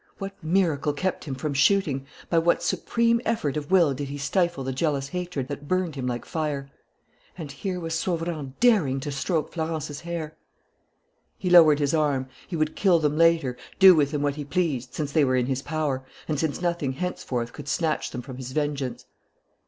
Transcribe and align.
What 0.17 0.43
miracle 0.43 0.93
kept 0.93 1.25
him 1.25 1.35
from 1.35 1.53
shooting? 1.53 2.07
By 2.27 2.39
what 2.39 2.63
supreme 2.63 3.21
effort 3.23 3.55
of 3.55 3.69
will 3.69 3.93
did 3.93 4.07
he 4.07 4.17
stifle 4.17 4.63
the 4.63 4.73
jealous 4.73 5.09
hatred 5.09 5.47
that 5.49 5.67
burnt 5.67 5.93
him 5.93 6.07
like 6.07 6.25
fire? 6.25 6.71
And 7.37 7.51
here 7.51 7.79
was 7.79 7.93
Sauverand 7.93 8.53
daring 8.59 8.99
to 9.01 9.11
stroke 9.11 9.53
Florence's 9.53 10.01
hair! 10.01 10.35
He 11.37 11.51
lowered 11.51 11.77
his 11.77 11.93
arm. 11.93 12.27
He 12.47 12.55
would 12.55 12.75
kill 12.75 12.97
them 12.97 13.15
later, 13.15 13.55
do 13.77 13.93
with 13.93 14.09
them 14.09 14.23
what 14.23 14.37
he 14.37 14.43
pleased, 14.43 14.95
since 14.95 15.11
they 15.11 15.23
were 15.23 15.35
in 15.35 15.45
his 15.45 15.61
power, 15.61 16.03
and 16.27 16.39
since 16.39 16.63
nothing 16.63 16.93
henceforth 16.93 17.53
could 17.53 17.67
snatch 17.67 18.09
them 18.09 18.23
from 18.23 18.37
his 18.37 18.53
vengeance. 18.53 19.05